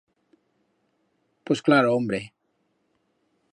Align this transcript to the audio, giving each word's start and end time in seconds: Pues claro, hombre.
Pues 1.45 1.61
claro, 1.61 1.93
hombre. 1.95 2.33